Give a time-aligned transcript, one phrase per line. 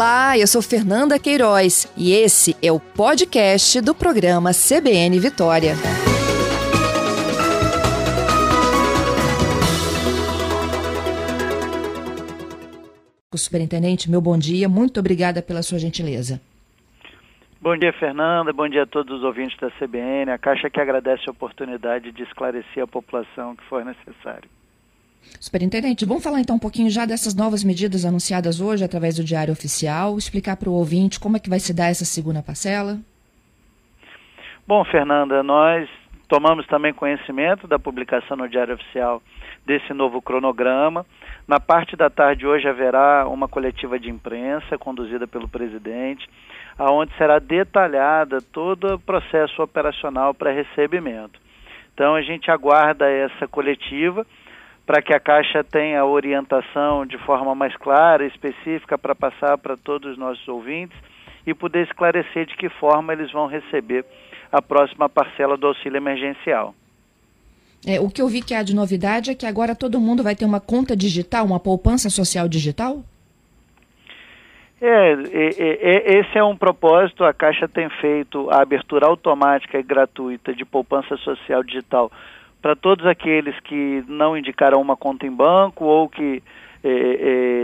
[0.00, 5.74] Olá, eu sou Fernanda Queiroz e esse é o podcast do programa CBN Vitória.
[13.34, 16.40] Superintendente, meu bom dia, muito obrigada pela sua gentileza.
[17.60, 18.54] Bom dia, Fernanda.
[18.54, 20.30] Bom dia a todos os ouvintes da CBN.
[20.30, 24.48] A Caixa que agradece a oportunidade de esclarecer a população que for necessário.
[25.40, 29.52] Superintendente, vamos falar então um pouquinho já dessas novas medidas anunciadas hoje através do Diário
[29.52, 32.98] Oficial, explicar para o ouvinte como é que vai se dar essa segunda parcela?
[34.66, 35.88] Bom, Fernanda, nós
[36.28, 39.22] tomamos também conhecimento da publicação no Diário Oficial
[39.66, 41.04] desse novo cronograma.
[41.46, 46.28] Na parte da tarde hoje haverá uma coletiva de imprensa conduzida pelo presidente,
[46.78, 51.40] aonde será detalhada todo o processo operacional para recebimento.
[51.92, 54.26] Então a gente aguarda essa coletiva
[54.90, 60.10] para que a Caixa tenha orientação de forma mais clara, específica, para passar para todos
[60.10, 60.98] os nossos ouvintes
[61.46, 64.04] e poder esclarecer de que forma eles vão receber
[64.50, 66.74] a próxima parcela do auxílio emergencial.
[67.86, 70.34] É, o que eu vi que há de novidade é que agora todo mundo vai
[70.34, 73.04] ter uma conta digital, uma poupança social digital?
[74.82, 77.22] É, é, é, esse é um propósito.
[77.22, 82.10] A Caixa tem feito a abertura automática e gratuita de poupança social digital
[82.60, 86.42] para todos aqueles que não indicaram uma conta em banco ou que
[86.82, 86.88] eh,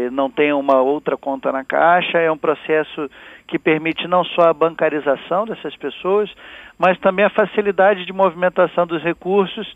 [0.06, 2.19] eh, não têm uma outra conta na Caixa.
[2.19, 3.11] É um processo
[3.47, 6.30] que permite não só a bancarização dessas pessoas,
[6.78, 9.72] mas também a facilidade de movimentação dos recursos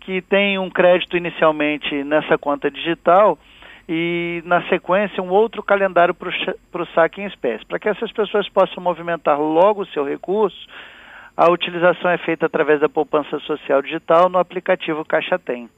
[0.00, 3.38] que tem um crédito inicialmente nessa conta digital
[3.88, 8.48] e, na sequência, um outro calendário para o saque em espécie, para que essas pessoas
[8.48, 10.66] possam movimentar logo o seu recurso
[11.40, 15.70] a utilização é feita através da poupança social digital no aplicativo Caixa Tem.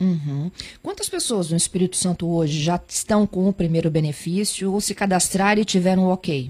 [0.00, 0.52] Uhum.
[0.84, 5.60] Quantas pessoas no Espírito Santo hoje já estão com o primeiro benefício ou se cadastraram
[5.60, 6.48] e tiveram o ok?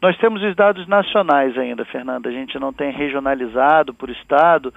[0.00, 2.30] Nós temos os dados nacionais ainda, Fernanda.
[2.30, 4.72] A gente não tem regionalizado por estado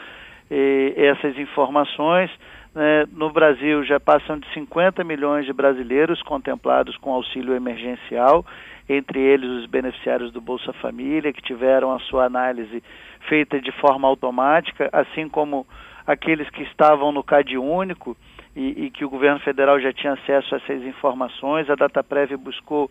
[0.51, 2.29] eh, essas informações.
[2.75, 3.05] Né?
[3.13, 8.45] No Brasil já passam de 50 milhões de brasileiros contemplados com auxílio emergencial
[8.89, 12.83] entre eles os beneficiários do Bolsa Família, que tiveram a sua análise
[13.27, 15.67] feita de forma automática, assim como
[16.05, 18.15] aqueles que estavam no CAD único
[18.55, 21.69] e, e que o governo federal já tinha acesso a essas informações.
[21.69, 22.89] A DataPrev buscou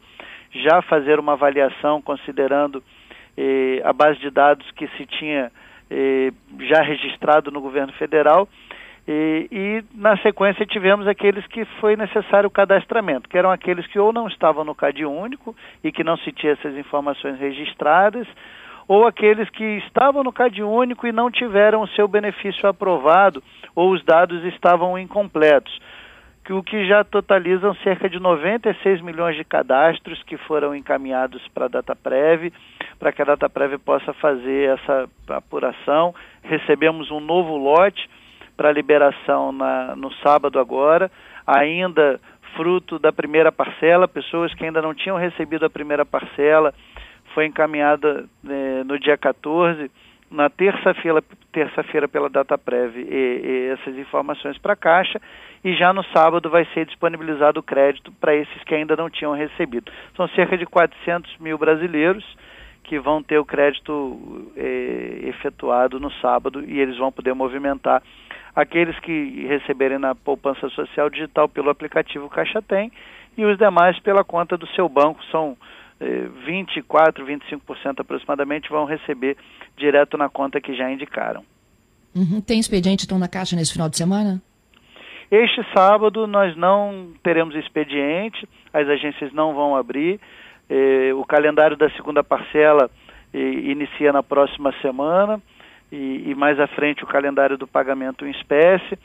[0.52, 2.82] já fazer uma avaliação considerando
[3.36, 5.50] eh, a base de dados que se tinha
[5.90, 6.30] eh,
[6.60, 8.48] já registrado no governo federal
[9.08, 14.00] e, e, na sequência tivemos aqueles que foi necessário o cadastramento, que eram aqueles que
[14.00, 18.26] ou não estavam no CAD único e que não se tinha essas informações registradas,
[18.88, 23.42] ou aqueles que estavam no CAD único e não tiveram o seu benefício aprovado
[23.76, 25.78] ou os dados estavam incompletos,
[26.44, 31.66] que o que já totalizam cerca de 96 milhões de cadastros que foram encaminhados para
[31.66, 32.52] a DataPrev,
[32.98, 36.14] para que a DataPrev possa fazer essa apuração.
[36.42, 38.08] Recebemos um novo lote
[38.56, 41.10] para liberação na, no sábado agora,
[41.46, 42.20] ainda
[42.56, 46.72] fruto da primeira parcela, pessoas que ainda não tinham recebido a primeira parcela,
[47.34, 49.90] foi encaminhada eh, no dia 14,
[50.30, 51.22] na terça-feira
[51.52, 55.20] terça-feira pela DataPrev e, e essas informações para a Caixa
[55.64, 59.32] e já no sábado vai ser disponibilizado o crédito para esses que ainda não tinham
[59.32, 59.90] recebido.
[60.16, 62.24] São cerca de 400 mil brasileiros
[62.86, 68.00] que vão ter o crédito eh, efetuado no sábado e eles vão poder movimentar
[68.54, 72.90] aqueles que receberem na poupança social digital pelo aplicativo Caixa Tem
[73.36, 75.56] e os demais pela conta do seu banco, são
[76.00, 79.36] eh, 24, 25% aproximadamente, vão receber
[79.76, 81.44] direto na conta que já indicaram.
[82.14, 82.40] Uhum.
[82.40, 84.40] Tem expediente então na Caixa nesse final de semana?
[85.30, 90.20] Este sábado nós não teremos expediente, as agências não vão abrir.
[90.68, 92.90] Eh, o calendário da segunda parcela
[93.32, 95.40] eh, inicia na próxima semana
[95.92, 98.98] e, e, mais à frente o calendário do pagamento em espécie.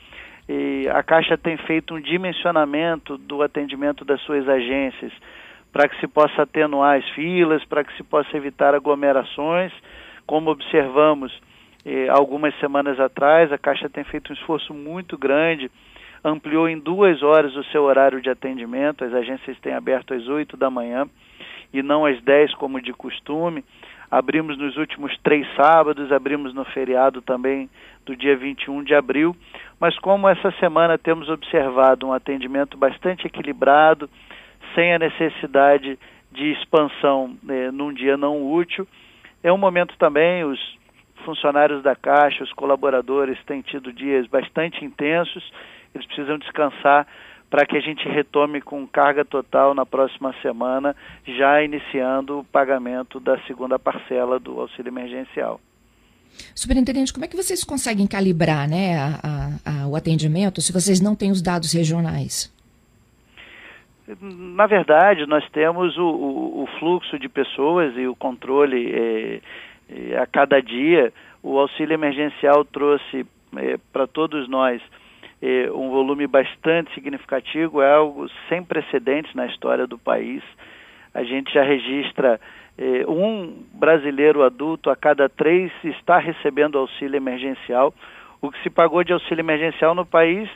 [0.48, 5.12] E a Caixa tem feito um dimensionamento do atendimento das suas agências
[5.72, 9.72] para que se possa atenuar as filas, para que se possa evitar aglomerações.
[10.26, 11.32] Como observamos
[11.86, 15.70] eh, algumas semanas atrás, a Caixa tem feito um esforço muito grande,
[16.24, 20.56] ampliou em duas horas o seu horário de atendimento, as agências têm aberto às oito
[20.56, 21.08] da manhã
[21.72, 23.64] e não às dez como de costume.
[24.10, 27.70] Abrimos nos últimos três sábados, abrimos no feriado também
[28.04, 29.34] do dia 21 de abril,
[29.80, 34.10] mas como essa semana temos observado um atendimento bastante equilibrado,
[34.74, 35.98] sem a necessidade
[36.30, 38.86] de expansão né, num dia não útil,
[39.42, 40.58] é um momento também, os
[41.24, 45.42] funcionários da Caixa, os colaboradores têm tido dias bastante intensos,
[45.94, 47.06] eles precisam descansar
[47.52, 50.96] para que a gente retome com carga total na próxima semana,
[51.26, 55.60] já iniciando o pagamento da segunda parcela do auxílio emergencial.
[56.54, 60.98] Superintendente, como é que vocês conseguem calibrar né, a, a, a, o atendimento se vocês
[60.98, 62.50] não têm os dados regionais?
[64.18, 69.40] Na verdade, nós temos o, o, o fluxo de pessoas e o controle é,
[69.90, 71.12] é, a cada dia.
[71.42, 73.26] O auxílio emergencial trouxe
[73.58, 74.80] é, para todos nós
[75.74, 80.42] um volume bastante significativo, é algo sem precedentes na história do país.
[81.12, 82.40] A gente já registra
[82.78, 87.92] é, um brasileiro adulto a cada três está recebendo auxílio emergencial.
[88.40, 90.48] O que se pagou de auxílio emergencial no país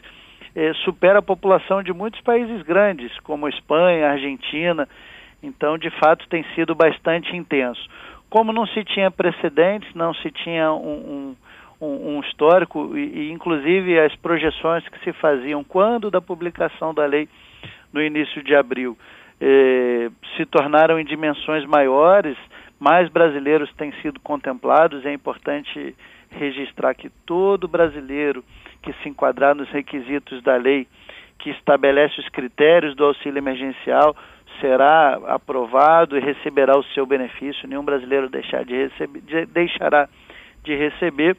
[0.55, 4.89] é, supera a população de muitos países grandes, como Espanha, Argentina.
[5.43, 7.87] Então, de fato, tem sido bastante intenso.
[8.31, 11.37] Como não se tinha precedentes, não se tinha um, um,
[11.81, 17.29] um histórico, e, e inclusive as projeções que se faziam quando da publicação da lei
[17.93, 18.97] no início de abril
[19.41, 22.37] eh, se tornaram em dimensões maiores,
[22.79, 25.05] mais brasileiros têm sido contemplados.
[25.05, 25.95] É importante
[26.31, 28.45] registrar que todo brasileiro
[28.83, 30.87] que se enquadrar nos requisitos da lei
[31.39, 34.17] que estabelece os critérios do auxílio emergencial
[34.61, 37.69] será aprovado e receberá o seu benefício.
[37.69, 40.09] Nenhum brasileiro deixar de receber, de, deixará
[40.65, 41.37] de receber.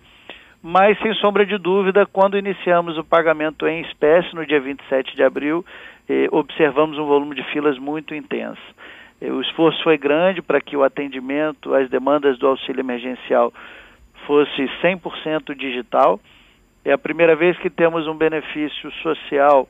[0.69, 5.24] Mas, sem sombra de dúvida, quando iniciamos o pagamento em espécie no dia 27 de
[5.24, 5.66] abril,
[6.10, 8.62] eh, observamos um volume de filas muito intenso.
[9.22, 13.54] Eh, o esforço foi grande para que o atendimento às demandas do auxílio emergencial
[14.25, 16.19] fosse 100% digital.
[16.84, 19.70] É a primeira vez que temos um benefício social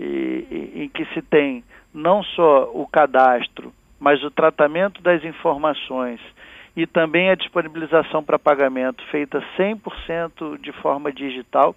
[0.00, 1.62] em que se tem
[1.92, 3.70] não só o cadastro,
[4.00, 6.18] mas o tratamento das informações
[6.76, 11.74] e também a disponibilização para pagamento feita 100% de forma digital.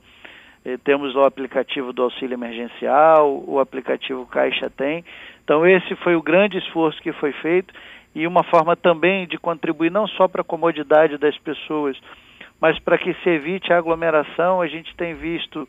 [0.64, 5.04] Eh, temos o aplicativo do auxílio emergencial, o aplicativo Caixa Tem.
[5.44, 7.74] Então, esse foi o grande esforço que foi feito
[8.16, 11.98] e uma forma também de contribuir não só para a comodidade das pessoas,
[12.62, 14.62] mas para que se evite a aglomeração.
[14.62, 15.68] A gente tem visto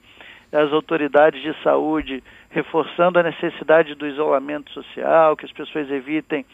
[0.53, 6.47] as autoridades de saúde reforçando a necessidade do isolamento social, que as pessoas evitem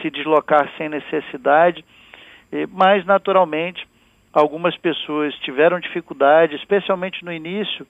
[0.00, 1.84] se deslocar sem necessidade,
[2.70, 3.86] mas naturalmente
[4.32, 7.86] algumas pessoas tiveram dificuldade, especialmente no início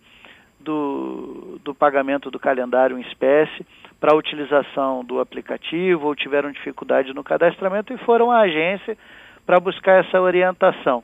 [0.60, 3.66] do, do pagamento do calendário em espécie,
[4.00, 8.96] para a utilização do aplicativo, ou tiveram dificuldade no cadastramento e foram à agência
[9.44, 11.02] para buscar essa orientação.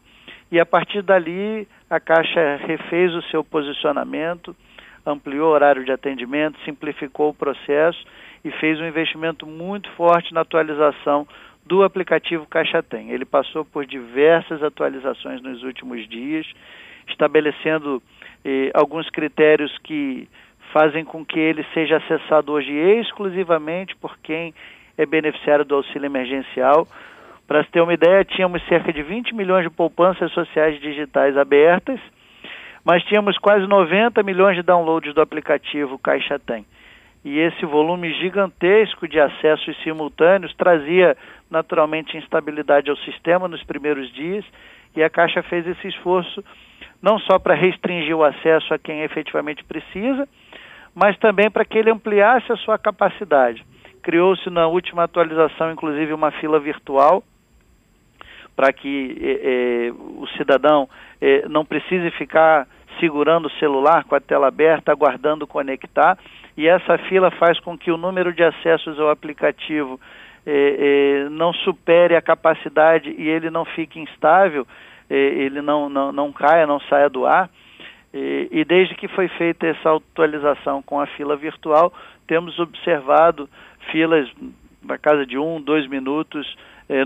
[0.51, 4.55] E a partir dali, a Caixa refez o seu posicionamento,
[5.05, 8.05] ampliou o horário de atendimento, simplificou o processo
[8.45, 11.27] e fez um investimento muito forte na atualização
[11.67, 13.11] do aplicativo Caixa Tem.
[13.11, 16.47] Ele passou por diversas atualizações nos últimos dias,
[17.09, 18.03] estabelecendo
[18.45, 20.29] eh, alguns critérios que
[20.73, 24.53] fazem com que ele seja acessado hoje exclusivamente por quem
[24.99, 26.87] é beneficiário do auxílio emergencial.
[27.47, 32.01] Para se ter uma ideia, tínhamos cerca de 20 milhões de poupanças sociais digitais abertas,
[32.85, 36.67] mas tínhamos quase 90 milhões de downloads do aplicativo Caixa Tem
[37.25, 41.17] e esse volume gigantesco de acessos simultâneos trazia
[41.51, 44.45] naturalmente instabilidade ao sistema nos primeiros dias
[44.95, 46.45] e a Caixa fez esse esforço
[47.03, 50.27] não só para restringir o acesso a quem efetivamente precisa,
[50.95, 53.65] mas também para que ele ampliasse a sua capacidade.
[54.03, 57.23] Criou-se na última atualização, inclusive, uma fila virtual
[58.57, 60.89] para que eh, eh, o cidadão
[61.21, 62.69] eh, não precise ficar
[63.01, 66.17] segurando o celular com a tela aberta, aguardando conectar,
[66.57, 70.01] e essa fila faz com que o número de acessos ao aplicativo
[70.47, 74.67] eh, eh, não supere a capacidade e ele não fique instável,
[75.09, 77.51] eh, ele não, não, não caia, não saia do ar.
[78.13, 81.93] e desde que foi feita essa atualização com a fila virtual,
[82.29, 83.49] temos observado
[83.91, 84.31] filas
[84.83, 86.47] na casa de um, dois minutos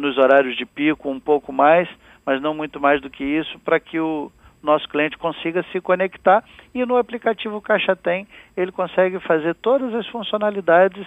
[0.03, 1.89] nos horários de pico, um pouco mais,
[2.27, 4.31] mas não muito mais do que isso, para que o,
[4.63, 10.07] nosso cliente consiga se conectar e no aplicativo Caixa Tem ele consegue fazer todas as
[10.09, 11.07] funcionalidades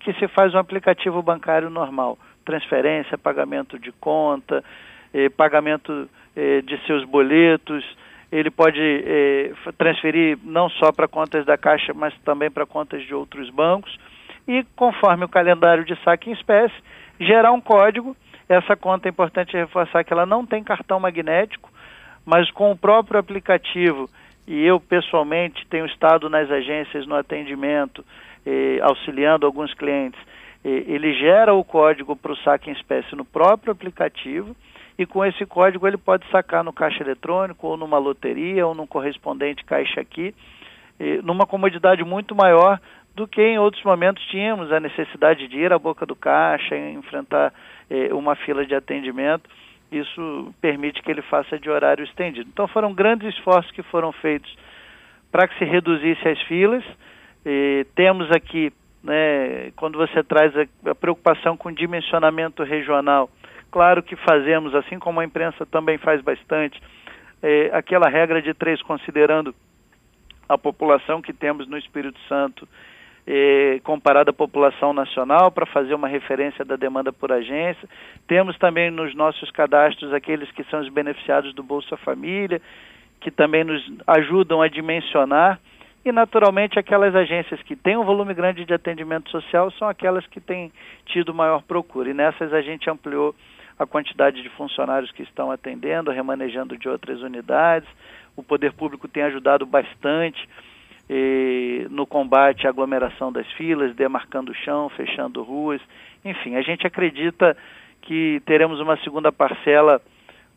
[0.00, 4.62] que se faz um aplicativo bancário normal, transferência, pagamento de conta,
[5.12, 7.84] eh, pagamento eh, de seus boletos,
[8.30, 13.14] ele pode eh, transferir não só para contas da Caixa, mas também para contas de
[13.14, 13.98] outros bancos.
[14.46, 16.74] E conforme o calendário de saque em espécie,
[17.18, 18.16] gerar um código.
[18.48, 21.70] Essa conta é importante reforçar que ela não tem cartão magnético,
[22.28, 24.06] mas com o próprio aplicativo,
[24.46, 28.04] e eu pessoalmente tenho estado nas agências no atendimento,
[28.44, 30.20] eh, auxiliando alguns clientes,
[30.62, 34.54] eh, ele gera o código para o saque em espécie no próprio aplicativo,
[34.98, 38.86] e com esse código ele pode sacar no caixa eletrônico, ou numa loteria, ou num
[38.86, 40.34] correspondente caixa aqui,
[41.00, 42.78] eh, numa comodidade muito maior
[43.14, 47.54] do que em outros momentos tínhamos a necessidade de ir à boca do caixa, enfrentar
[47.88, 49.48] eh, uma fila de atendimento.
[49.90, 52.48] Isso permite que ele faça de horário estendido.
[52.52, 54.54] Então foram grandes esforços que foram feitos
[55.30, 56.84] para que se reduzisse as filas.
[57.44, 63.30] E temos aqui, né, quando você traz a, a preocupação com dimensionamento regional,
[63.70, 66.80] claro que fazemos, assim como a imprensa também faz bastante,
[67.42, 69.54] eh, aquela regra de três, considerando
[70.48, 72.68] a população que temos no Espírito Santo
[73.84, 77.88] comparada à população nacional para fazer uma referência da demanda por agência.
[78.26, 82.60] Temos também nos nossos cadastros aqueles que são os beneficiados do Bolsa Família,
[83.20, 85.60] que também nos ajudam a dimensionar.
[86.04, 90.40] E, naturalmente, aquelas agências que têm um volume grande de atendimento social são aquelas que
[90.40, 90.72] têm
[91.06, 92.08] tido maior procura.
[92.08, 93.34] E nessas a gente ampliou
[93.78, 97.88] a quantidade de funcionários que estão atendendo, remanejando de outras unidades.
[98.36, 100.48] O poder público tem ajudado bastante
[101.90, 105.80] no combate à aglomeração das filas, demarcando o chão, fechando ruas.
[106.24, 107.56] Enfim, a gente acredita
[108.02, 110.00] que teremos uma segunda parcela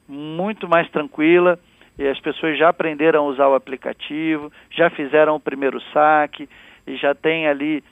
[0.08, 1.60] muito mais tranquila.
[2.00, 6.50] E as pessoas já aprenderam a usar o aplicativo, já fizeram o primeiro saque,
[6.88, 7.84] e já têm ali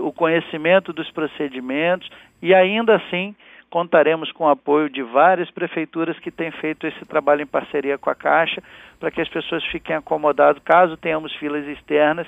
[0.00, 2.08] o conhecimento dos procedimentos,
[2.40, 3.34] e ainda assim
[3.72, 8.10] contaremos com o apoio de várias prefeituras que têm feito esse trabalho em parceria com
[8.10, 8.62] a Caixa,
[9.00, 12.26] para que as pessoas fiquem acomodadas caso tenhamos filas externas,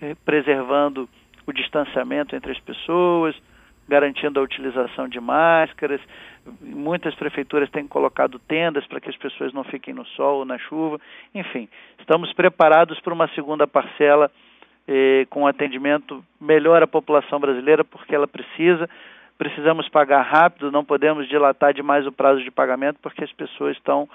[0.00, 1.06] eh, preservando
[1.46, 3.36] o distanciamento entre as pessoas,
[3.86, 6.00] garantindo a utilização de máscaras.
[6.62, 10.56] Muitas prefeituras têm colocado tendas para que as pessoas não fiquem no sol ou na
[10.56, 10.98] chuva.
[11.34, 11.68] Enfim,
[11.98, 14.30] estamos preparados para uma segunda parcela
[14.88, 18.88] eh, com atendimento melhor à população brasileira, porque ela precisa
[19.40, 24.06] precisamos pagar rápido, não podemos dilatar demais o prazo de pagamento porque as pessoas estão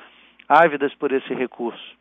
[0.48, 1.98] ávidas por esse recurso.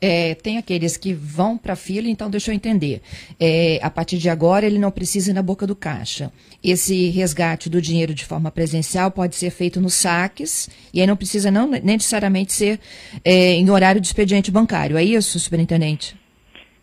[0.00, 3.02] É, tem aqueles que vão para a fila, então deixa eu entender.
[3.40, 6.32] É, a partir de agora, ele não precisa ir na boca do caixa.
[6.62, 11.16] Esse resgate do dinheiro de forma presencial pode ser feito nos saques, e aí não
[11.16, 12.78] precisa não necessariamente ser
[13.24, 14.96] é, em horário de expediente bancário.
[14.96, 16.16] É isso, superintendente?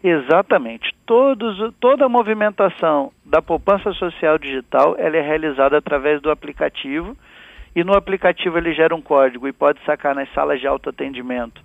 [0.04, 0.94] Exatamente.
[1.06, 7.16] Todos, toda a movimentação da poupança social digital ela é realizada através do aplicativo
[7.76, 11.62] e no aplicativo ele gera um código e pode sacar nas salas de autoatendimento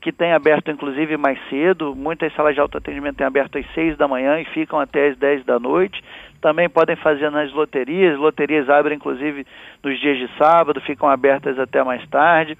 [0.00, 4.08] que tem aberto inclusive mais cedo, muitas salas de autoatendimento têm aberto às 6 da
[4.08, 6.02] manhã e ficam até às 10 da noite.
[6.40, 9.46] Também podem fazer nas loterias, loterias abrem inclusive
[9.82, 12.56] nos dias de sábado, ficam abertas até mais tarde.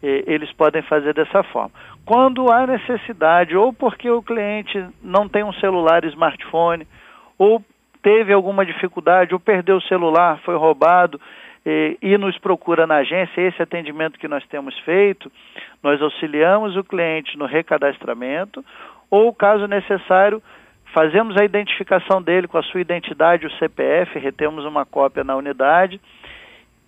[0.00, 1.72] Eles podem fazer dessa forma
[2.06, 6.86] quando há necessidade, ou porque o cliente não tem um celular smartphone,
[7.36, 7.62] ou
[8.00, 11.20] teve alguma dificuldade, ou perdeu o celular, foi roubado
[11.66, 15.30] e, e nos procura na agência, esse atendimento que nós temos feito,
[15.82, 18.64] nós auxiliamos o cliente no recadastramento,
[19.10, 20.40] ou, caso necessário,
[20.94, 26.00] fazemos a identificação dele com a sua identidade, o CPF, retemos uma cópia na unidade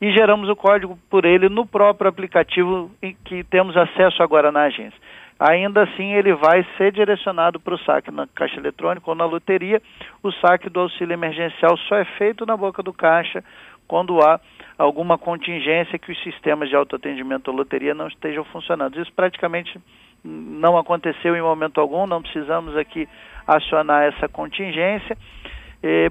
[0.00, 2.90] e geramos o código por ele no próprio aplicativo
[3.24, 4.98] que temos acesso agora na agência.
[5.38, 9.80] Ainda assim, ele vai ser direcionado para o saque na caixa eletrônica ou na loteria.
[10.22, 13.44] O saque do auxílio emergencial só é feito na boca do caixa
[13.86, 14.40] quando há
[14.76, 19.00] alguma contingência que os sistemas de autoatendimento ou loteria não estejam funcionando.
[19.00, 19.80] Isso praticamente
[20.24, 23.08] não aconteceu em momento algum, não precisamos aqui
[23.46, 25.16] acionar essa contingência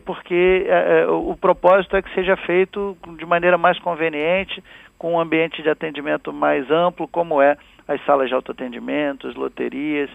[0.05, 4.63] porque é, é, o propósito é que seja feito de maneira mais conveniente,
[4.97, 7.57] com um ambiente de atendimento mais amplo, como é
[7.88, 10.09] as salas de autoatendimento, as loterias,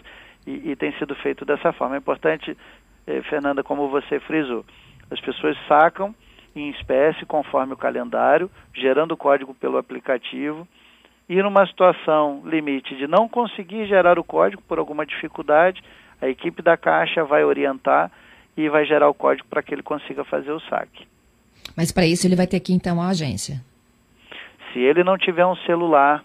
[0.46, 1.94] e, e tem sido feito dessa forma.
[1.94, 2.56] É importante,
[3.28, 4.64] Fernanda, como você frisou,
[5.10, 6.14] as pessoas sacam
[6.54, 10.66] em espécie conforme o calendário, gerando o código pelo aplicativo,
[11.28, 15.82] e numa situação limite de não conseguir gerar o código por alguma dificuldade,
[16.20, 18.10] a equipe da Caixa vai orientar
[18.56, 21.06] e vai gerar o código para que ele consiga fazer o saque.
[21.76, 23.60] Mas para isso ele vai ter que então a agência.
[24.72, 26.22] Se ele não tiver um celular,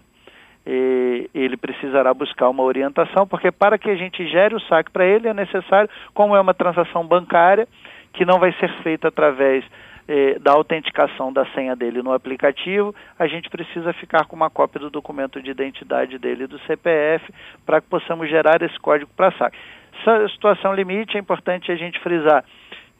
[1.34, 5.28] ele precisará buscar uma orientação, porque para que a gente gere o saque para ele
[5.28, 7.66] é necessário, como é uma transação bancária,
[8.12, 9.64] que não vai ser feita através
[10.06, 14.80] eh, da autenticação da senha dele no aplicativo, a gente precisa ficar com uma cópia
[14.80, 17.32] do documento de identidade dele do CPF
[17.64, 19.56] para que possamos gerar esse código para saque
[19.98, 22.44] essa situação limite, é importante a gente frisar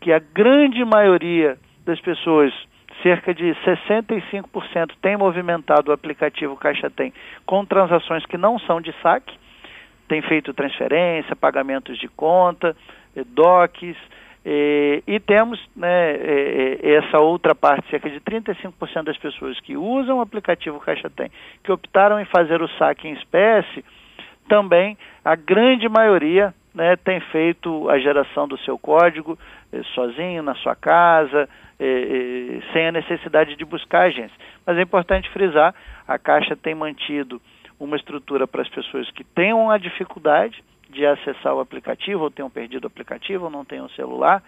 [0.00, 2.52] que a grande maioria das pessoas,
[3.02, 7.12] cerca de 65%, tem movimentado o aplicativo Caixa Tem
[7.46, 9.34] com transações que não são de saque,
[10.08, 12.76] tem feito transferência, pagamentos de conta,
[13.14, 13.96] eh, DOCs, e,
[14.44, 20.18] eh, e temos né, eh, essa outra parte, cerca de 35% das pessoas que usam
[20.18, 21.30] o aplicativo Caixa Tem,
[21.62, 23.84] que optaram em fazer o saque em espécie,
[24.48, 29.36] também a grande maioria né, tem feito a geração do seu código
[29.72, 34.36] eh, sozinho, na sua casa, eh, eh, sem a necessidade de buscar agência.
[34.64, 35.74] Mas é importante frisar,
[36.06, 37.42] a Caixa tem mantido
[37.80, 42.48] uma estrutura para as pessoas que tenham a dificuldade de acessar o aplicativo, ou tenham
[42.48, 44.40] perdido o aplicativo, ou não tenham celular,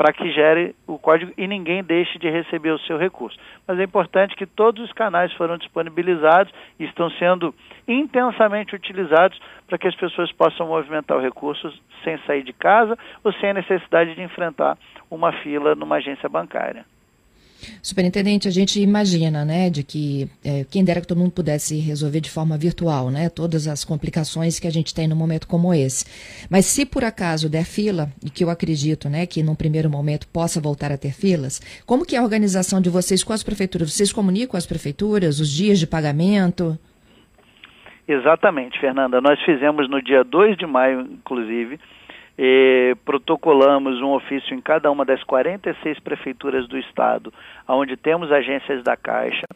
[0.00, 3.38] para que gere o código e ninguém deixe de receber o seu recurso.
[3.68, 7.54] Mas é importante que todos os canais foram disponibilizados e estão sendo
[7.86, 9.38] intensamente utilizados
[9.68, 11.70] para que as pessoas possam movimentar o recurso
[12.02, 14.78] sem sair de casa ou sem a necessidade de enfrentar
[15.10, 16.86] uma fila numa agência bancária.
[17.82, 22.20] Superintendente, a gente imagina, né, de que é, quem dera que todo mundo pudesse resolver
[22.20, 26.04] de forma virtual, né, todas as complicações que a gente tem num momento como esse.
[26.48, 30.26] Mas se por acaso der fila, e que eu acredito, né, que num primeiro momento
[30.28, 33.92] possa voltar a ter filas, como que é a organização de vocês com as prefeituras?
[33.92, 36.78] Vocês comunicam as prefeituras, os dias de pagamento?
[38.06, 39.20] Exatamente, Fernanda.
[39.20, 41.78] Nós fizemos no dia 2 de maio, inclusive,
[43.04, 47.32] protocolamos um ofício em cada uma das 46 prefeituras do estado,
[47.68, 49.46] onde temos agências da Caixa.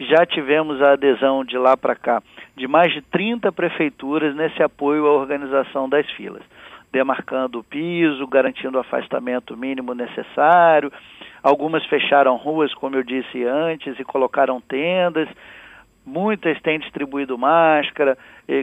[0.00, 2.22] Já tivemos a adesão de lá para cá
[2.56, 6.42] de mais de 30 prefeituras nesse apoio à organização das filas,
[6.90, 10.92] demarcando o piso, garantindo o afastamento mínimo necessário.
[11.42, 15.28] Algumas fecharam ruas, como eu disse antes, e colocaram tendas.
[16.04, 18.18] Muitas têm distribuído máscara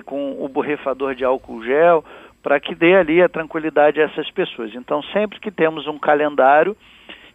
[0.05, 2.03] com o borrifador de álcool gel
[2.41, 4.74] para que dê ali a tranquilidade a essas pessoas.
[4.74, 6.75] Então, sempre que temos um calendário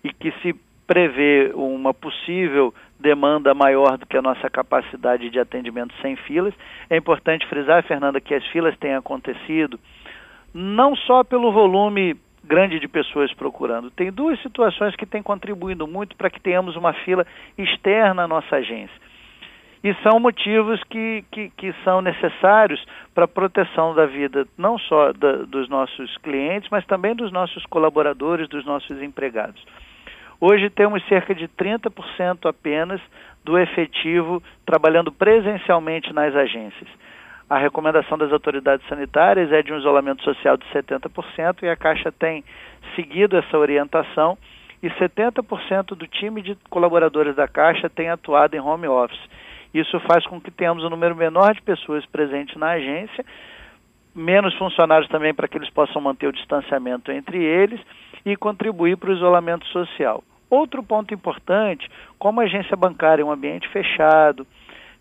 [0.02, 0.54] e que se
[0.86, 6.54] prevê uma possível demanda maior do que a nossa capacidade de atendimento sem filas,
[6.88, 9.78] é importante frisar, Fernanda, que as filas têm acontecido
[10.52, 13.90] não só pelo volume grande de pessoas procurando.
[13.90, 17.26] Tem duas situações que têm contribuído muito para que tenhamos uma fila
[17.58, 19.13] externa à nossa agência
[19.84, 22.82] e são motivos que, que, que são necessários
[23.14, 27.62] para a proteção da vida não só da, dos nossos clientes, mas também dos nossos
[27.66, 29.62] colaboradores, dos nossos empregados.
[30.40, 32.98] Hoje temos cerca de 30% apenas
[33.44, 36.88] do efetivo trabalhando presencialmente nas agências.
[37.48, 42.10] A recomendação das autoridades sanitárias é de um isolamento social de 70% e a Caixa
[42.10, 42.42] tem
[42.96, 44.38] seguido essa orientação
[44.82, 49.20] e 70% do time de colaboradores da Caixa tem atuado em home office.
[49.74, 53.24] Isso faz com que tenhamos um número menor de pessoas presentes na agência,
[54.14, 57.80] menos funcionários também para que eles possam manter o distanciamento entre eles
[58.24, 60.22] e contribuir para o isolamento social.
[60.48, 64.46] Outro ponto importante, como a agência bancária é um ambiente fechado,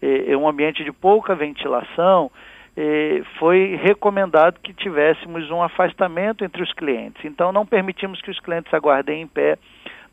[0.02, 2.32] é, é um ambiente de pouca ventilação,
[2.76, 7.24] é, foi recomendado que tivéssemos um afastamento entre os clientes.
[7.24, 9.60] Então, não permitimos que os clientes aguardem em pé,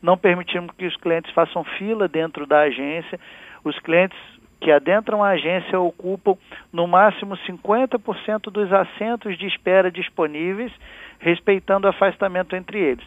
[0.01, 3.19] não permitimos que os clientes façam fila dentro da agência.
[3.63, 4.17] Os clientes
[4.61, 6.37] que adentram a agência ocupam
[6.71, 10.71] no máximo 50% dos assentos de espera disponíveis,
[11.19, 13.03] respeitando o afastamento entre eles.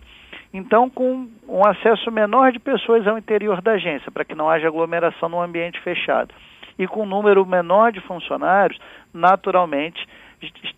[0.52, 4.66] Então, com um acesso menor de pessoas ao interior da agência, para que não haja
[4.66, 6.34] aglomeração no ambiente fechado,
[6.76, 8.78] e com um número menor de funcionários,
[9.12, 10.04] naturalmente,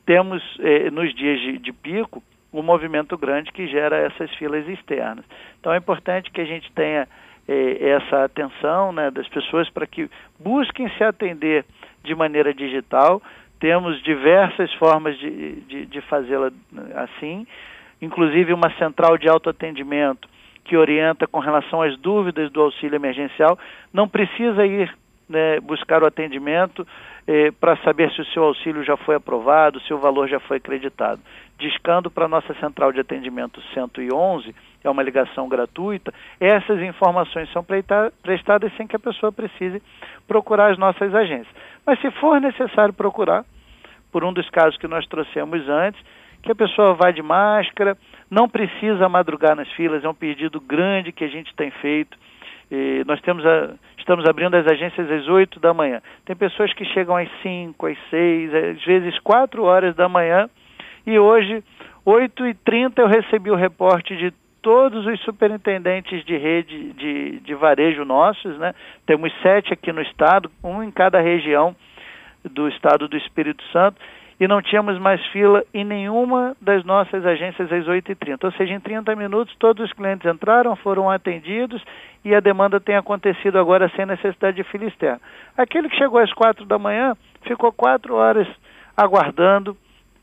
[0.05, 5.25] temos eh, nos dias de, de pico um movimento grande que gera essas filas externas.
[5.59, 7.09] Então, é importante que a gente tenha
[7.48, 11.64] essa atenção né, das pessoas para que busquem se atender
[12.02, 13.22] de maneira digital.
[13.61, 16.50] Temos diversas formas de, de, de fazê-la
[16.96, 17.46] assim,
[18.02, 20.28] inclusive uma central de autoatendimento
[20.64, 23.59] que orienta com relação às dúvidas do auxílio emergencial.
[23.92, 24.92] Não precisa ir
[25.28, 26.87] né, buscar o atendimento
[27.27, 30.59] eh, para saber se o seu auxílio já foi aprovado, se o valor já foi
[30.59, 31.21] acreditado.
[31.59, 37.65] Discando para a nossa central de atendimento 111, é uma ligação gratuita, essas informações são
[38.23, 39.83] prestadas sem que a pessoa precise
[40.29, 41.55] procurar as nossas agências.
[41.85, 43.45] Mas se for necessário procurar,
[44.12, 46.01] por um dos casos que nós trouxemos antes,
[46.43, 47.97] que a pessoa vá de máscara,
[48.31, 52.17] não precisa madrugar nas filas, é um pedido grande que a gente tem feito.
[52.70, 56.00] E nós temos a, estamos abrindo as agências às 8 da manhã.
[56.24, 60.48] Tem pessoas que chegam às 5, às 6, às vezes 4 horas da manhã.
[61.07, 61.62] E hoje,
[62.05, 64.33] 8h30, eu recebi o reporte de
[64.66, 68.74] todos os superintendentes de rede de, de varejo nossos, né?
[69.07, 71.76] Temos sete aqui no estado, um em cada região
[72.44, 73.96] do estado do Espírito Santo,
[74.40, 78.42] e não tínhamos mais fila em nenhuma das nossas agências às 8h30.
[78.42, 81.81] Ou seja, em 30 minutos todos os clientes entraram, foram atendidos
[82.27, 85.21] e a demanda tem acontecido agora sem necessidade de fila externa.
[85.57, 88.49] Aquele que chegou às 4 da manhã ficou 4 horas
[88.97, 89.77] aguardando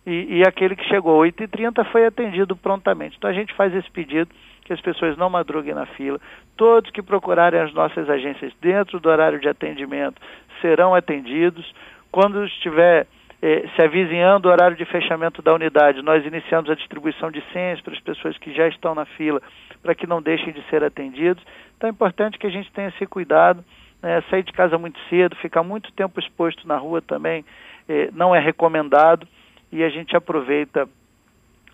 [0.05, 3.15] e, e aquele que chegou às 8h30 foi atendido prontamente.
[3.15, 4.29] Então a gente faz esse pedido
[4.65, 6.19] que as pessoas não madruguem na fila.
[6.57, 10.21] Todos que procurarem as nossas agências dentro do horário de atendimento
[10.59, 11.73] serão atendidos.
[12.11, 13.07] Quando estiver
[13.41, 17.79] eh, se avizinhando o horário de fechamento da unidade, nós iniciamos a distribuição de senhas
[17.79, 19.41] para as pessoas que já estão na fila,
[19.83, 21.43] para que não deixem de ser atendidos.
[21.77, 23.63] Então é importante que a gente tenha esse cuidado,
[24.01, 24.23] né?
[24.29, 27.45] sair de casa muito cedo, ficar muito tempo exposto na rua também
[27.87, 29.27] eh, não é recomendado
[29.71, 30.87] e a gente aproveita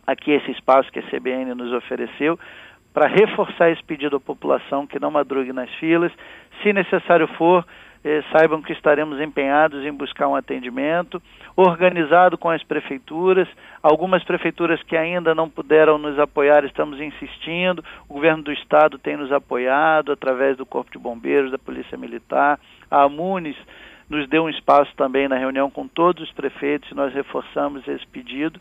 [0.05, 2.39] aqui esse espaço que a CBN nos ofereceu
[2.93, 6.11] para reforçar esse pedido à população que não madrugue nas filas.
[6.63, 7.65] Se necessário for,
[8.03, 11.21] eh, saibam que estaremos empenhados em buscar um atendimento
[11.55, 13.47] organizado com as prefeituras.
[13.83, 17.83] Algumas prefeituras que ainda não puderam nos apoiar, estamos insistindo.
[18.07, 22.59] O governo do estado tem nos apoiado através do Corpo de Bombeiros, da Polícia Militar.
[22.89, 23.57] A AMUNES
[24.09, 28.07] nos deu um espaço também na reunião com todos os prefeitos e nós reforçamos esse
[28.07, 28.59] pedido.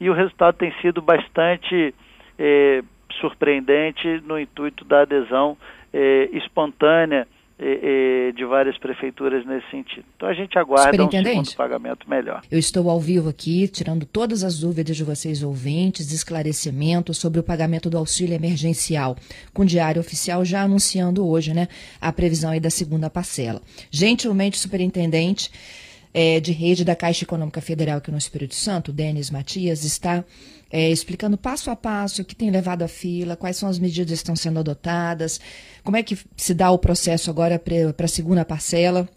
[0.00, 1.94] E o resultado tem sido bastante
[2.38, 2.82] eh,
[3.20, 5.56] surpreendente no intuito da adesão
[5.92, 10.04] eh, espontânea de várias prefeituras nesse sentido.
[10.16, 12.42] Então a gente aguarda um segundo pagamento melhor.
[12.50, 17.42] Eu estou ao vivo aqui, tirando todas as dúvidas de vocês ouvintes, esclarecimentos sobre o
[17.42, 19.16] pagamento do auxílio emergencial,
[19.52, 21.68] com o Diário Oficial já anunciando hoje, né,
[22.00, 23.62] a previsão aí da segunda parcela.
[23.90, 25.50] Gentilmente, superintendente
[26.12, 30.24] é, de rede da Caixa Econômica Federal aqui no Espírito Santo, Denis Matias, está
[30.74, 34.08] é, explicando passo a passo o que tem levado a fila, quais são as medidas
[34.10, 35.40] que estão sendo adotadas,
[35.84, 39.08] como é que se dá o processo agora para a segunda parcela.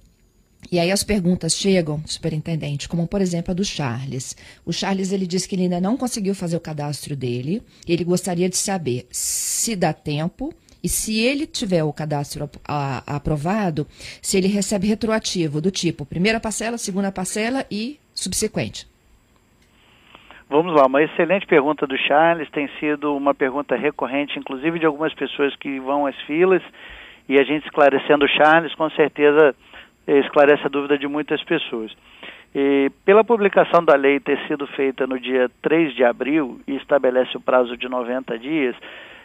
[0.72, 4.36] E aí as perguntas chegam, superintendente, como por exemplo a do Charles.
[4.64, 7.64] O Charles ele disse que ele ainda não conseguiu fazer o cadastro dele.
[7.88, 13.88] Ele gostaria de saber se dá tempo e se ele tiver o cadastro aprovado,
[14.22, 18.88] se ele recebe retroativo do tipo primeira parcela, segunda parcela e subsequente.
[20.50, 25.14] Vamos lá, uma excelente pergunta do Charles, tem sido uma pergunta recorrente, inclusive de algumas
[25.14, 26.64] pessoas que vão às filas,
[27.28, 29.54] e a gente esclarecendo o Charles, com certeza
[30.08, 31.92] eh, esclarece a dúvida de muitas pessoas.
[32.56, 37.36] E, pela publicação da lei ter sido feita no dia 3 de abril e estabelece
[37.36, 38.74] o prazo de 90 dias,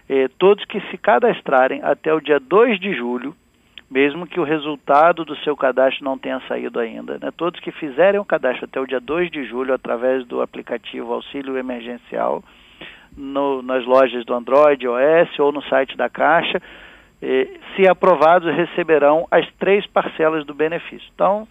[0.09, 3.33] eh, todos que se cadastrarem até o dia 2 de julho
[3.92, 7.18] mesmo que o resultado do seu cadastro não tenha saído ainda.
[7.20, 7.31] Né?
[7.37, 11.59] Todos que fizerem o cadastro até o dia 2 de julho através do aplicativo Auxílio
[11.59, 12.42] Emergencial
[13.14, 16.59] no, nas lojas do Android, OS ou no site da Caixa,
[17.20, 21.07] eh, se aprovados, receberão as três parcelas do benefício.
[21.14, 21.46] Então,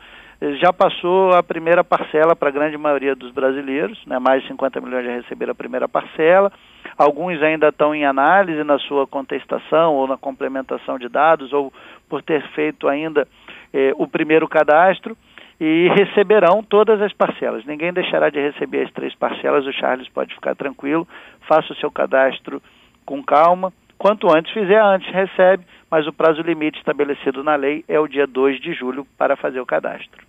[0.59, 4.17] já passou a primeira parcela para a grande maioria dos brasileiros, né?
[4.17, 6.51] mais de 50 milhões já receberam a primeira parcela.
[6.97, 11.71] Alguns ainda estão em análise na sua contestação ou na complementação de dados, ou
[12.11, 13.25] por ter feito ainda
[13.73, 15.15] eh, o primeiro cadastro,
[15.61, 17.63] e receberão todas as parcelas.
[17.65, 21.07] Ninguém deixará de receber as três parcelas, o Charles pode ficar tranquilo,
[21.47, 22.61] faça o seu cadastro
[23.05, 23.71] com calma.
[23.97, 28.25] Quanto antes fizer, antes recebe, mas o prazo limite estabelecido na lei é o dia
[28.25, 30.25] 2 de julho para fazer o cadastro.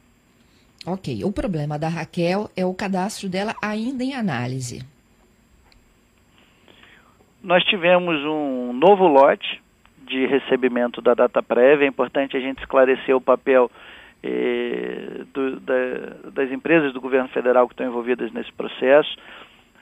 [0.87, 1.25] Ok.
[1.25, 4.85] O problema da Raquel é o cadastro dela ainda em análise.
[7.43, 9.62] Nós tivemos um novo lote
[10.13, 11.87] de recebimento da data prévia.
[11.87, 13.71] É importante a gente esclarecer o papel
[14.23, 19.17] eh, do, da, das empresas do governo federal que estão envolvidas nesse processo.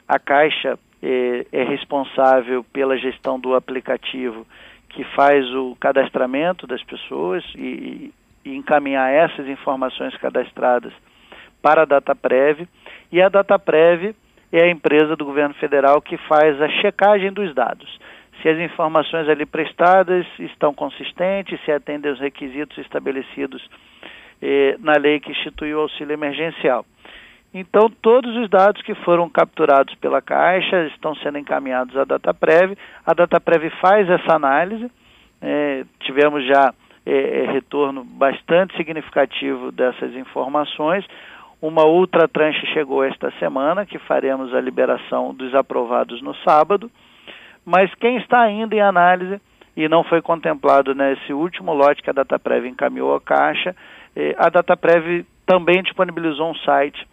[0.06, 4.46] A Caixa eh, é responsável pela gestão do aplicativo
[4.90, 8.12] que faz o cadastramento das pessoas e,
[8.44, 10.92] e encaminhar essas informações cadastradas
[11.60, 12.68] para a DataPrev.
[13.10, 14.14] E a DataPrev
[14.52, 17.98] é a empresa do governo federal que faz a checagem dos dados.
[18.42, 23.62] Se as informações ali prestadas estão consistentes, se atendem aos requisitos estabelecidos
[24.40, 26.84] eh, na lei que instituiu o auxílio emergencial.
[27.52, 32.76] Então, todos os dados que foram capturados pela Caixa estão sendo encaminhados à DataPrev.
[33.04, 34.90] A DataPrev faz essa análise.
[35.42, 36.72] Eh, tivemos já
[37.04, 41.04] é, é, retorno bastante significativo dessas informações.
[41.60, 46.90] Uma outra tranche chegou esta semana, que faremos a liberação dos aprovados no sábado.
[47.64, 49.40] Mas quem está ainda em análise
[49.76, 53.74] e não foi contemplado nesse último lote que a DataPrev encaminhou à Caixa,
[54.16, 57.06] eh, a DataPrev também disponibilizou um site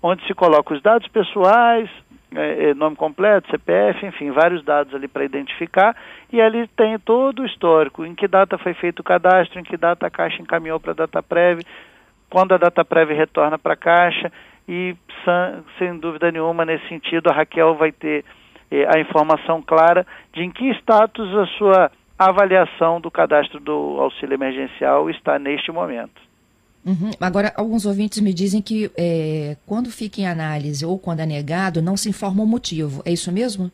[0.08, 1.90] onde se coloca os dados pessoais,
[2.36, 5.96] é, é nome completo, CPF, enfim, vários dados ali para identificar,
[6.32, 9.76] e ali tem todo o histórico, em que data foi feito o cadastro, em que
[9.76, 11.64] data a Caixa encaminhou para a DataPrev,
[12.30, 14.32] quando a DataPrev retorna para a Caixa,
[14.70, 14.96] e
[15.80, 18.24] sem dúvida nenhuma nesse sentido a Raquel vai ter
[18.70, 24.36] eh, a informação clara de em que status a sua avaliação do cadastro do auxílio
[24.36, 26.25] emergencial está neste momento.
[26.86, 27.10] Uhum.
[27.20, 31.82] Agora, alguns ouvintes me dizem que é, quando fica em análise ou quando é negado,
[31.82, 33.02] não se informa o motivo.
[33.04, 33.72] É isso mesmo?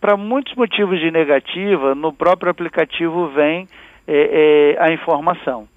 [0.00, 3.68] Para muitos motivos de negativa, no próprio aplicativo vem
[4.06, 5.68] é, é, a informação.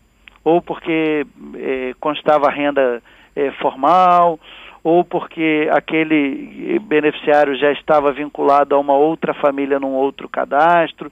[0.44, 1.26] Ou porque
[1.56, 3.02] é, constava renda
[3.36, 4.40] é, formal,
[4.84, 11.12] ou porque aquele beneficiário já estava vinculado a uma outra família num outro cadastro.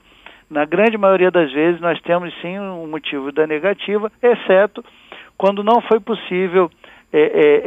[0.50, 4.84] Na grande maioria das vezes, nós temos sim um motivo da negativa, exceto
[5.36, 6.70] quando não foi possível
[7.12, 7.62] é, é,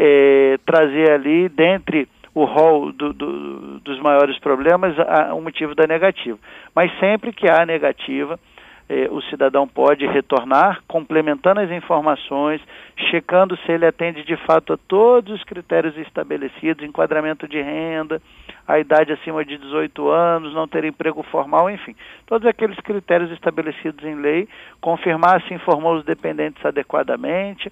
[0.54, 4.96] é, trazer ali, dentre o rol do, do, dos maiores problemas,
[5.32, 6.38] o um motivo da negativa.
[6.76, 8.40] Mas sempre que há negativa,
[8.90, 12.62] eh, o cidadão pode retornar, complementando as informações,
[13.10, 18.22] checando se ele atende de fato a todos os critérios estabelecidos, enquadramento de renda,
[18.68, 21.96] a idade acima de 18 anos, não ter emprego formal, enfim,
[22.26, 24.48] todos aqueles critérios estabelecidos em lei,
[24.80, 27.72] confirmar se informou os dependentes adequadamente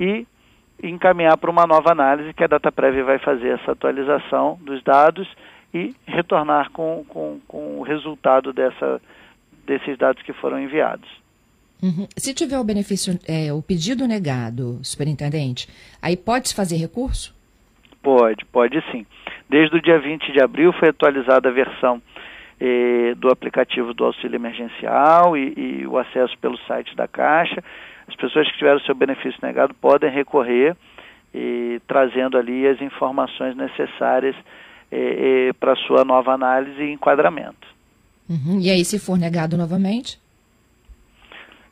[0.00, 0.26] e
[0.82, 5.28] encaminhar para uma nova análise que a data prévia vai fazer essa atualização dos dados
[5.74, 9.00] e retornar com, com, com o resultado dessa
[9.68, 11.08] desses dados que foram enviados.
[11.80, 12.08] Uhum.
[12.16, 15.68] Se tiver o benefício, é, o pedido negado, superintendente,
[16.02, 17.32] aí pode-se fazer recurso?
[18.02, 19.06] Pode, pode sim.
[19.48, 22.02] Desde o dia 20 de abril foi atualizada a versão
[22.60, 27.62] eh, do aplicativo do auxílio emergencial e, e, o acesso pelo site da Caixa.
[28.08, 30.76] As pessoas que tiveram o seu benefício negado podem recorrer,
[31.34, 34.34] eh, trazendo ali as informações necessárias
[34.90, 37.77] eh, eh para sua nova análise e enquadramento.
[38.28, 38.60] Uhum.
[38.60, 40.18] E aí, se for negado novamente?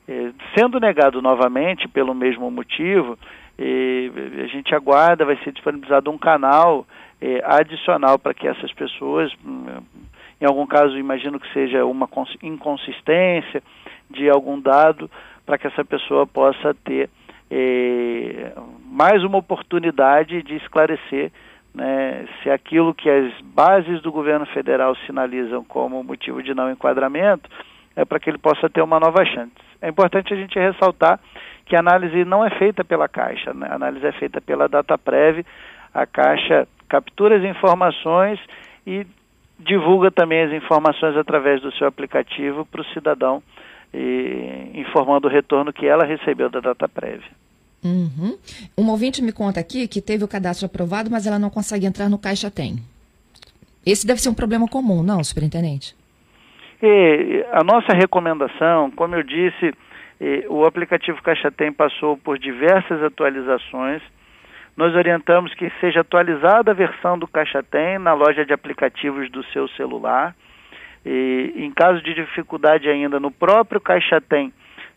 [0.09, 3.19] É, sendo negado novamente pelo mesmo motivo,
[3.59, 4.11] é,
[4.45, 6.87] a gente aguarda, vai ser disponibilizado um canal
[7.21, 9.66] é, adicional para que essas pessoas, hum,
[10.40, 12.09] em algum caso, imagino que seja uma
[12.42, 13.62] inconsistência
[14.09, 15.11] de algum dado,
[15.45, 17.09] para que essa pessoa possa ter
[18.85, 21.31] mais uma oportunidade de esclarecer
[21.77, 27.51] né, se aquilo que as bases do governo federal sinalizam como motivo de não enquadramento,
[27.95, 29.53] é para que ele possa ter uma nova chance.
[29.83, 31.21] É importante a gente ressaltar
[31.67, 33.69] que a análise não é feita pela Caixa, né?
[33.71, 35.45] a análise é feita pela DataPrev,
[35.93, 38.41] a Caixa captura as informações
[38.87, 39.07] e
[39.59, 43.43] divulga também as informações através do seu aplicativo para o cidadão,
[43.93, 47.23] e, informando o retorno que ela recebeu da DataPrev.
[47.87, 48.37] Uhum.
[48.77, 52.09] Um ouvinte me conta aqui que teve o cadastro aprovado, mas ela não consegue entrar
[52.09, 52.77] no Caixa Tem.
[53.85, 55.94] Esse deve ser um problema comum, não, superintendente?
[56.83, 59.72] E a nossa recomendação, como eu disse,
[60.49, 64.03] o aplicativo Caixa Tem passou por diversas atualizações.
[64.77, 69.44] Nós orientamos que seja atualizada a versão do Caixa Tem na loja de aplicativos do
[69.53, 70.35] seu celular.
[71.05, 74.53] E, em caso de dificuldade ainda, no próprio Caixa Tem,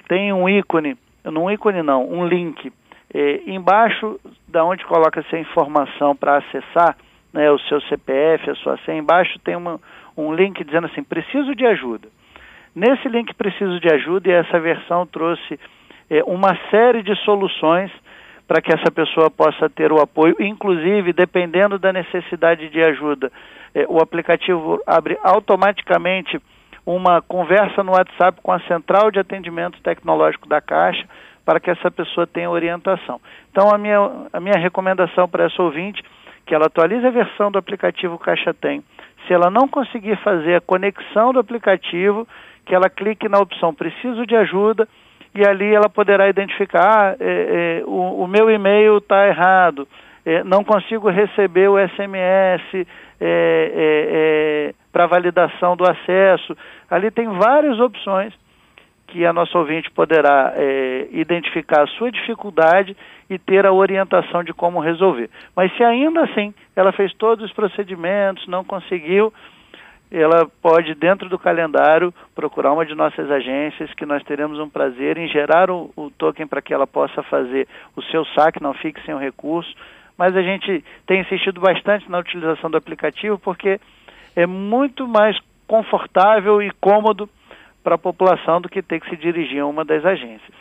[0.07, 2.71] tem um ícone num ícone não, um link.
[3.13, 6.95] É, embaixo da onde coloca essa informação para acessar
[7.33, 9.79] né, o seu CPF, a sua senha, embaixo tem uma,
[10.15, 12.07] um link dizendo assim, preciso de ajuda.
[12.75, 15.59] Nesse link preciso de ajuda e essa versão trouxe
[16.09, 17.91] é, uma série de soluções
[18.47, 23.31] para que essa pessoa possa ter o apoio, inclusive dependendo da necessidade de ajuda,
[23.75, 26.39] é, o aplicativo abre automaticamente
[26.85, 31.07] uma conversa no WhatsApp com a central de atendimento tecnológico da Caixa
[31.49, 33.19] para que essa pessoa tenha orientação.
[33.49, 33.97] Então, a minha,
[34.31, 35.99] a minha recomendação para essa ouvinte
[36.45, 38.83] que ela atualize a versão do aplicativo Caixa Tem.
[39.25, 42.27] Se ela não conseguir fazer a conexão do aplicativo,
[42.67, 44.87] que ela clique na opção Preciso de ajuda
[45.33, 49.87] e ali ela poderá identificar ah, é, é, o, o, meu e-mail está errado,
[50.23, 52.85] é, não consigo receber o SMS é,
[53.21, 56.55] é, é, para validação do acesso.
[56.91, 58.35] Ali tem várias opções
[59.09, 62.95] que a nossa ouvinte poderá é, identificar a sua dificuldade
[63.29, 65.29] e ter a orientação de como resolver.
[65.55, 69.33] Mas se ainda assim ela fez todos os procedimentos, não conseguiu,
[70.11, 75.17] ela pode, dentro do calendário, procurar uma de nossas agências, que nós teremos um prazer
[75.17, 79.03] em gerar o, o token para que ela possa fazer o seu saque, não fique
[79.05, 79.71] sem o recurso,
[80.17, 83.79] mas a gente tem insistido bastante na utilização do aplicativo porque
[84.35, 87.29] é muito mais confortável e cômodo
[87.83, 90.57] para a população do que ter que se dirigir a uma das agências.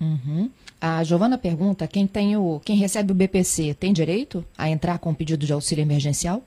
[0.00, 0.50] Uhum.
[0.80, 5.14] A Giovana pergunta: quem, tem o, quem recebe o BPC tem direito a entrar com
[5.14, 6.42] pedido de auxílio emergencial?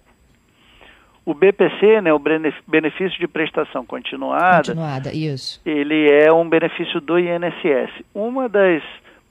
[1.25, 2.19] O BPC, né, o
[2.67, 5.61] benefício de prestação continuada, continuada isso.
[5.63, 8.03] ele é um benefício do INSS.
[8.15, 8.81] Uma das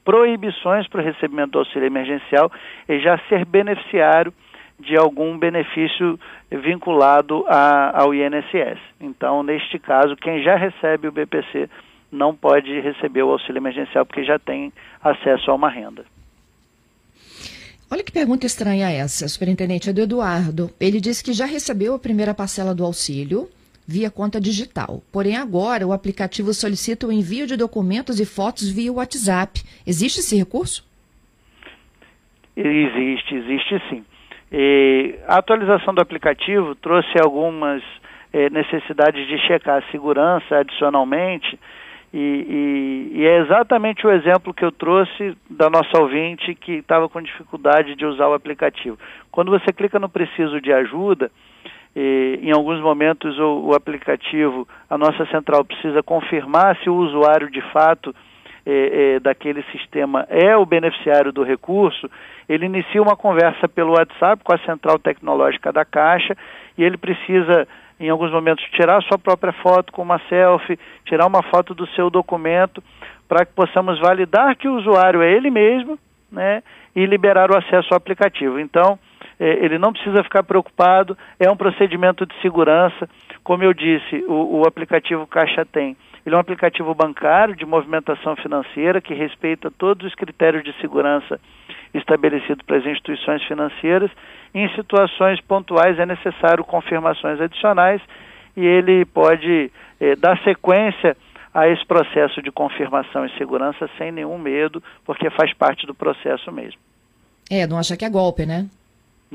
[0.05, 2.53] proibições para o recebimento do auxílio emergencial
[2.87, 4.33] é já ser beneficiário
[4.79, 6.19] de algum benefício
[6.51, 8.79] vinculado a, ao INSS.
[9.01, 11.69] Então, neste caso, quem já recebe o BPC
[12.11, 16.05] não pode receber o auxílio emergencial porque já tem acesso a uma renda.
[17.91, 20.71] Olha que pergunta estranha essa, superintendente, é do Eduardo.
[20.79, 23.49] Ele disse que já recebeu a primeira parcela do auxílio
[23.87, 25.03] via conta digital.
[25.11, 29.63] Porém, agora o aplicativo solicita o envio de documentos e fotos via WhatsApp.
[29.87, 30.87] Existe esse recurso?
[32.55, 34.05] Existe, existe sim.
[34.53, 37.83] E a atualização do aplicativo trouxe algumas
[38.33, 41.59] eh, necessidades de checar a segurança adicionalmente
[42.13, 47.07] e, e, e, é exatamente o exemplo que eu trouxe da nossa ouvinte que estava
[47.09, 48.99] com dificuldade de usar o aplicativo.
[49.31, 51.31] Quando você clica no preciso de ajuda,
[51.95, 57.51] e, em alguns momentos o, o, aplicativo, a nossa central precisa confirmar se o usuário
[57.51, 58.15] de fato
[58.71, 62.11] é, é, daquele sistema é o beneficiário do recurso,
[62.47, 66.37] ele inicia uma conversa pelo WhatsApp com a central tecnológica da Caixa
[66.77, 67.67] e ele precisa
[68.01, 72.09] em alguns momentos, tirar sua própria foto com uma selfie, tirar uma foto do seu
[72.09, 72.83] documento,
[73.27, 75.99] para que possamos validar que o usuário é ele mesmo,
[76.31, 76.63] né,
[76.95, 78.61] e liberar o acesso ao aplicativo.
[78.61, 78.99] Então,
[79.41, 83.09] eh, ele não precisa ficar preocupado, é um procedimento de segurança.
[83.43, 85.97] Como eu disse, o, o aplicativo Caixa tem.
[86.25, 91.41] Ele é um aplicativo bancário de movimentação financeira que respeita todos os critérios de segurança
[91.95, 94.11] estabelecidos para as instituições financeiras
[94.55, 98.01] em situações pontuais é necessário confirmações adicionais
[98.57, 101.17] e ele pode eh, dar sequência
[101.53, 106.51] a esse processo de confirmação e segurança sem nenhum medo, porque faz parte do processo
[106.53, 106.81] mesmo.
[107.51, 108.67] É, não acha que é golpe, né?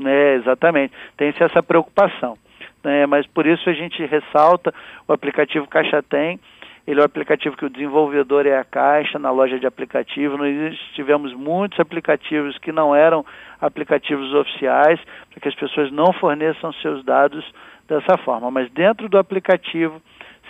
[0.04, 0.92] É, exatamente.
[1.16, 2.36] Tem-se essa preocupação.
[2.82, 3.06] Né?
[3.06, 4.72] Mas por isso a gente ressalta,
[5.08, 6.38] o aplicativo Caixa Tem,
[6.86, 10.36] ele é um aplicativo que o desenvolvedor é a Caixa, na loja de aplicativo.
[10.36, 13.24] Nós tivemos muitos aplicativos que não eram
[13.60, 17.44] aplicativos oficiais, para que as pessoas não forneçam seus dados
[17.88, 18.50] dessa forma.
[18.50, 20.00] Mas dentro do aplicativo,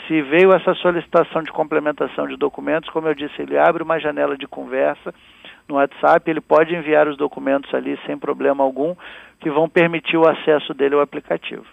[0.09, 4.37] se veio essa solicitação de complementação de documentos, como eu disse, ele abre uma janela
[4.37, 5.14] de conversa
[5.68, 8.94] no WhatsApp, ele pode enviar os documentos ali sem problema algum,
[9.40, 11.64] que vão permitir o acesso dele ao aplicativo.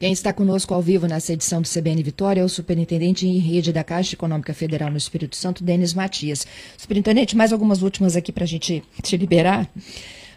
[0.00, 3.70] Quem está conosco ao vivo nessa edição do CBN Vitória é o superintendente em rede
[3.70, 6.46] da Caixa Econômica Federal no Espírito Santo, Denis Matias.
[6.74, 9.70] Superintendente, mais algumas últimas aqui para a gente te liberar.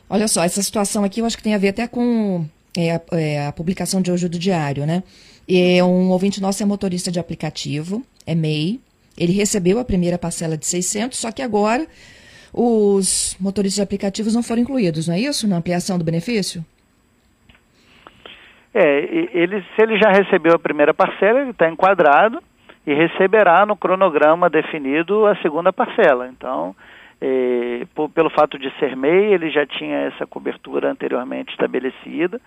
[0.10, 2.46] Olha só, essa situação aqui eu acho que tem a ver até com
[2.76, 5.02] é, a, é, a, publicação de hoje do diário, né?
[5.48, 8.82] E um ouvinte nosso é motorista de aplicativo, é MEI.
[9.18, 11.88] Ele recebeu a primeira parcela de 600, só que agora
[12.52, 15.48] os motoristas de aplicativos não foram incluídos, não é isso?
[15.48, 16.66] Na ampliação do benefício?
[18.74, 22.42] É, ele, se ele já recebeu a primeira parcela, ele está enquadrado
[22.86, 26.28] e receberá no cronograma definido a segunda parcela.
[26.28, 26.76] Então,
[27.22, 32.42] é, por, pelo fato de ser MEI, ele já tinha essa cobertura anteriormente estabelecida,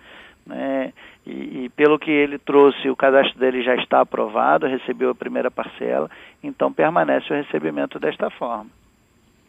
[0.46, 0.92] né,
[1.26, 5.50] e, e, pelo que ele trouxe, o cadastro dele já está aprovado, recebeu a primeira
[5.50, 6.08] parcela,
[6.42, 8.70] então permanece o recebimento desta forma.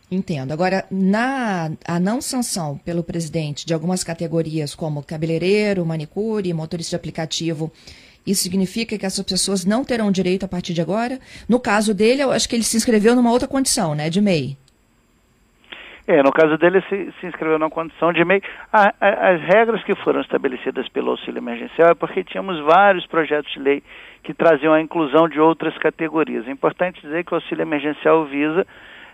[0.09, 0.53] Entendo.
[0.53, 6.95] Agora, na a não sanção pelo presidente de algumas categorias, como cabeleireiro, manicure, motorista de
[6.95, 7.71] aplicativo,
[8.25, 11.19] isso significa que essas pessoas não terão direito a partir de agora?
[11.47, 14.57] No caso dele, eu acho que ele se inscreveu numa outra condição, né, de MEI.
[16.07, 18.41] É, no caso dele, se, se inscreveu numa condição de MEI.
[18.71, 23.51] A, a, as regras que foram estabelecidas pelo auxílio emergencial é porque tínhamos vários projetos
[23.51, 23.83] de lei
[24.23, 26.47] que traziam a inclusão de outras categorias.
[26.47, 28.65] É importante dizer que o auxílio emergencial visa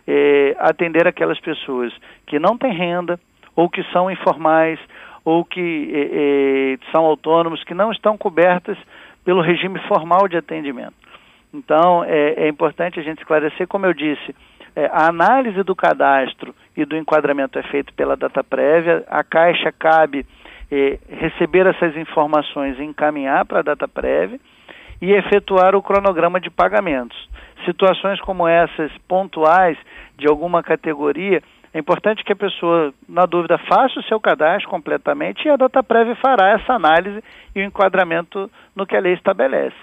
[0.08, 1.94] é, atender aquelas pessoas
[2.28, 3.20] que não têm renda
[3.56, 4.80] ou que são informais
[5.26, 8.78] ou que é, é, são autônomos, que não estão cobertas
[9.24, 10.94] pelo regime formal de atendimento.
[11.54, 14.36] Então, é, é importante a gente esclarecer, como eu disse,
[14.76, 19.72] é, a análise do cadastro e do enquadramento é feito pela data prévia, a Caixa
[19.72, 20.26] cabe
[20.72, 24.40] é, receber essas informações e encaminhar para a data prévia
[25.02, 27.30] e efetuar o cronograma de pagamentos
[27.66, 29.78] situações como essas, pontuais,
[30.18, 31.42] de alguma categoria,
[31.74, 35.82] é importante que a pessoa, na dúvida, faça o seu cadastro completamente e a data
[35.82, 37.24] prévia fará essa análise
[37.56, 39.76] e o enquadramento no que a lei estabelece.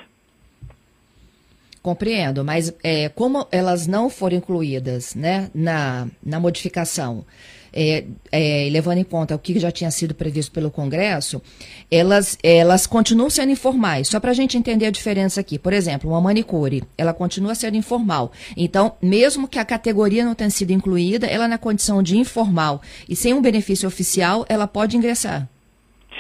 [1.82, 7.24] Compreendo, mas é, como elas não foram incluídas né, na, na modificação,
[7.72, 11.42] é, é, levando em conta o que já tinha sido previsto pelo Congresso,
[11.90, 14.08] elas, elas continuam sendo informais.
[14.08, 15.58] Só para a gente entender a diferença aqui.
[15.58, 18.32] Por exemplo, uma manicure, ela continua sendo informal.
[18.56, 23.16] Então, mesmo que a categoria não tenha sido incluída, ela na condição de informal e
[23.16, 25.48] sem um benefício oficial, ela pode ingressar.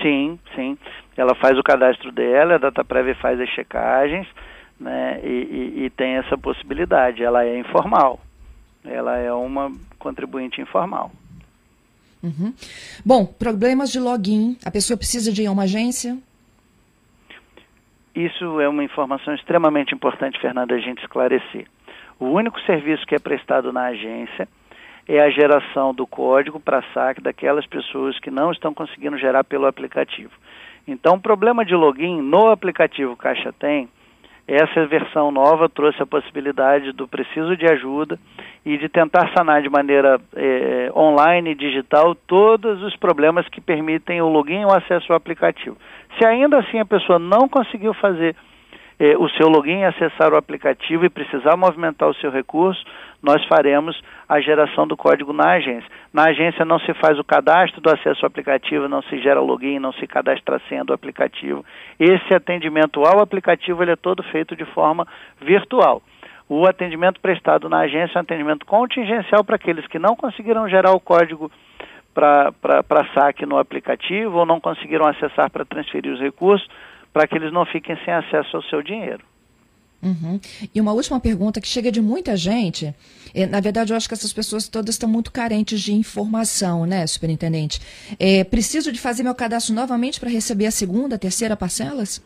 [0.02, 0.78] Sim, sim.
[1.16, 4.26] Ela faz o cadastro dela, a data prévia faz as checagens,
[4.78, 7.22] né, e, e, e tem essa possibilidade.
[7.22, 8.18] Ela é informal.
[8.84, 11.12] Ela é uma contribuinte informal.
[12.22, 12.52] Uhum.
[13.04, 16.18] Bom, problemas de login, a pessoa precisa de ir a uma agência?
[18.14, 21.66] Isso é uma informação extremamente importante, Fernanda, a gente esclarecer.
[22.18, 24.46] O único serviço que é prestado na agência
[25.08, 29.66] é a geração do código para saque daquelas pessoas que não estão conseguindo gerar pelo
[29.66, 30.32] aplicativo.
[30.86, 33.88] Então, o problema de login no aplicativo Caixa Tem,
[34.50, 38.18] essa versão nova trouxe a possibilidade do preciso de ajuda
[38.66, 44.20] e de tentar sanar de maneira é, online e digital todos os problemas que permitem
[44.20, 45.76] o login o acesso ao aplicativo.
[46.18, 48.34] Se ainda assim a pessoa não conseguiu fazer
[49.00, 52.84] é, o seu login, acessar o aplicativo e precisar movimentar o seu recurso,
[53.22, 53.98] nós faremos
[54.28, 55.90] a geração do código na agência.
[56.12, 59.78] Na agência não se faz o cadastro do acesso ao aplicativo, não se gera login,
[59.78, 61.64] não se cadastra a senha do aplicativo.
[61.98, 65.08] Esse atendimento ao aplicativo ele é todo feito de forma
[65.40, 66.02] virtual.
[66.46, 70.92] O atendimento prestado na agência é um atendimento contingencial para aqueles que não conseguiram gerar
[70.92, 71.50] o código
[72.12, 76.68] para saque no aplicativo ou não conseguiram acessar para transferir os recursos,
[77.12, 79.24] para que eles não fiquem sem acesso ao seu dinheiro.
[80.02, 80.40] Uhum.
[80.74, 82.94] E uma última pergunta que chega de muita gente.
[83.34, 87.06] É, na verdade, eu acho que essas pessoas todas estão muito carentes de informação, né,
[87.06, 87.80] superintendente?
[88.18, 92.24] É, preciso de fazer meu cadastro novamente para receber a segunda, a terceira parcelas?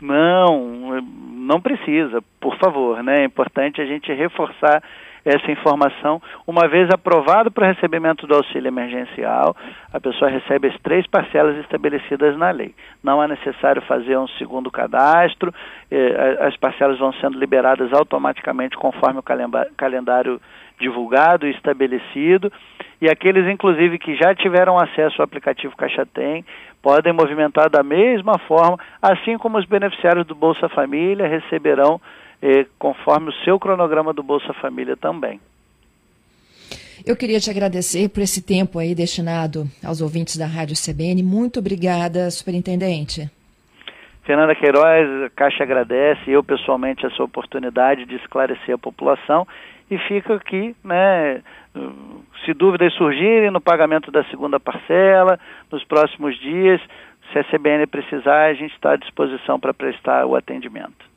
[0.00, 3.22] Não, não precisa, por favor, né?
[3.22, 4.82] É importante a gente reforçar
[5.28, 6.20] essa informação.
[6.46, 9.54] Uma vez aprovado para recebimento do auxílio emergencial,
[9.92, 12.74] a pessoa recebe as três parcelas estabelecidas na lei.
[13.02, 15.52] Não é necessário fazer um segundo cadastro,
[15.90, 19.22] eh, as parcelas vão sendo liberadas automaticamente conforme o
[19.76, 20.40] calendário
[20.80, 22.52] divulgado e estabelecido.
[23.00, 26.44] E aqueles, inclusive, que já tiveram acesso ao aplicativo Caixa Tem,
[26.82, 32.00] podem movimentar da mesma forma, assim como os beneficiários do Bolsa Família receberão
[32.42, 35.40] eh, conforme o seu cronograma do Bolsa Família também.
[37.06, 41.22] Eu queria te agradecer por esse tempo aí destinado aos ouvintes da Rádio CBN.
[41.22, 43.30] Muito obrigada, superintendente.
[44.24, 49.48] Fernanda Queiroz, a Caixa agradece, eu pessoalmente, essa oportunidade de esclarecer a população
[49.90, 51.40] e fica aqui, né,
[52.44, 55.40] se dúvidas surgirem no pagamento da segunda parcela,
[55.72, 56.78] nos próximos dias,
[57.32, 61.07] se a CBN precisar, a gente está à disposição para prestar o atendimento.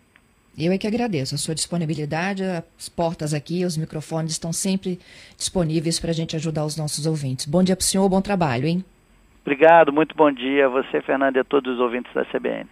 [0.57, 4.99] Eu é que agradeço a sua disponibilidade, as portas aqui, os microfones estão sempre
[5.37, 7.45] disponíveis para a gente ajudar os nossos ouvintes.
[7.45, 8.83] Bom dia para o senhor, bom trabalho, hein?
[9.41, 12.67] Obrigado, muito bom dia a você, Fernanda, e a todos os ouvintes da CBN.